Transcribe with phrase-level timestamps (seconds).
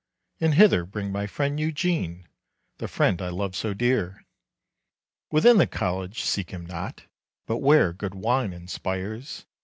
[0.39, 2.27] And hither bring my friend Eugene,
[2.79, 4.25] The friend I love so dear.
[5.29, 7.03] "Within the college seek him not,
[7.45, 9.45] But where good wine inspires.